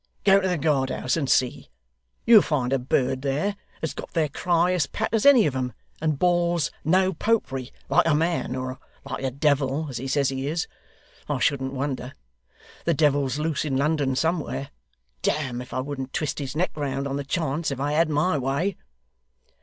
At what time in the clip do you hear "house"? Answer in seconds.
0.89-1.15